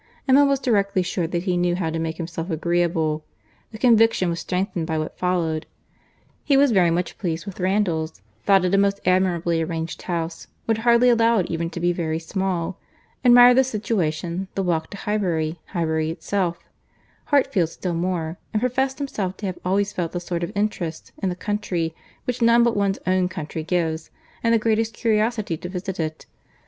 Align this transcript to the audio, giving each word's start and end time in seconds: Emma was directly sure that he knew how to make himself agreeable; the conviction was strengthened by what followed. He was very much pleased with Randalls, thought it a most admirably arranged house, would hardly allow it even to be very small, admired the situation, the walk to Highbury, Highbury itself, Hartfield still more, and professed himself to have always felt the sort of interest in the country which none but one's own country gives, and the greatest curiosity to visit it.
Emma 0.27 0.43
was 0.43 0.59
directly 0.59 1.03
sure 1.03 1.27
that 1.27 1.43
he 1.43 1.55
knew 1.55 1.75
how 1.75 1.91
to 1.91 1.99
make 1.99 2.17
himself 2.17 2.49
agreeable; 2.49 3.23
the 3.71 3.77
conviction 3.77 4.31
was 4.31 4.39
strengthened 4.39 4.87
by 4.87 4.97
what 4.97 5.15
followed. 5.15 5.67
He 6.43 6.57
was 6.57 6.71
very 6.71 6.89
much 6.89 7.19
pleased 7.19 7.45
with 7.45 7.59
Randalls, 7.59 8.19
thought 8.43 8.65
it 8.65 8.73
a 8.73 8.79
most 8.79 8.99
admirably 9.05 9.61
arranged 9.61 10.01
house, 10.01 10.47
would 10.65 10.79
hardly 10.79 11.07
allow 11.09 11.37
it 11.37 11.51
even 11.51 11.69
to 11.69 11.79
be 11.79 11.93
very 11.93 12.17
small, 12.17 12.79
admired 13.23 13.57
the 13.57 13.63
situation, 13.63 14.47
the 14.55 14.63
walk 14.63 14.89
to 14.89 14.97
Highbury, 14.97 15.59
Highbury 15.67 16.09
itself, 16.09 16.57
Hartfield 17.25 17.69
still 17.69 17.93
more, 17.93 18.39
and 18.53 18.59
professed 18.59 18.97
himself 18.97 19.37
to 19.37 19.45
have 19.45 19.59
always 19.63 19.93
felt 19.93 20.13
the 20.13 20.19
sort 20.19 20.41
of 20.43 20.51
interest 20.55 21.11
in 21.21 21.29
the 21.29 21.35
country 21.35 21.93
which 22.23 22.41
none 22.41 22.63
but 22.63 22.75
one's 22.75 22.97
own 23.05 23.29
country 23.29 23.61
gives, 23.63 24.09
and 24.43 24.51
the 24.51 24.57
greatest 24.57 24.95
curiosity 24.95 25.57
to 25.57 25.69
visit 25.69 25.99
it. 25.99 26.25